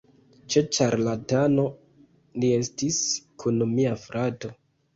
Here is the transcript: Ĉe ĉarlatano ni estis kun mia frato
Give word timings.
Ĉe 0.53 0.61
ĉarlatano 0.77 1.67
ni 2.45 2.51
estis 2.63 2.99
kun 3.45 3.65
mia 3.77 3.97
frato 4.09 4.55